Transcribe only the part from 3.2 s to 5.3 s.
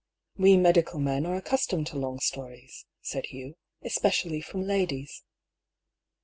Hugh," especially from ladies."